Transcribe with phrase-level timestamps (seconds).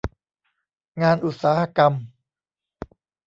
[1.01, 1.93] งานอุตสาหกรรม